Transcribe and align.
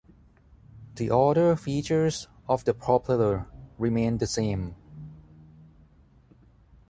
The 0.95 1.11
other 1.15 1.55
features 1.55 2.27
of 2.49 2.63
the 2.65 2.73
propeller 2.73 3.45
remain 3.77 4.17
the 4.17 4.25
same. 4.25 4.75